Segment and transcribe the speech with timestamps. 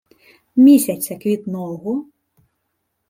[0.55, 2.05] Місяця квітного